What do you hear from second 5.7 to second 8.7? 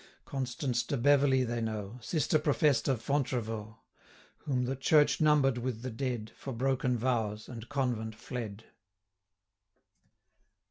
the dead, For broken vows, and convent fled.